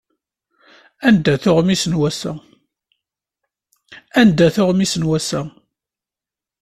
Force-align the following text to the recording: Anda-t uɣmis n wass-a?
Anda-t 1.07 1.43
uɣmis 4.67 4.93
n 4.97 5.07
wass-a? 5.19 5.41